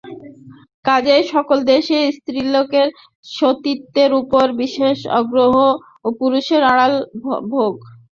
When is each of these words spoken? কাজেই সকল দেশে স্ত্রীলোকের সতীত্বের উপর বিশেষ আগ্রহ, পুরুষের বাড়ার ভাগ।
কাজেই 0.85 1.23
সকল 1.33 1.57
দেশে 1.71 1.97
স্ত্রীলোকের 2.17 2.87
সতীত্বের 3.27 4.11
উপর 4.21 4.45
বিশেষ 4.61 4.97
আগ্রহ, 5.19 5.53
পুরুষের 6.19 6.61
বাড়ার 6.65 6.93
ভাগ। 7.23 7.73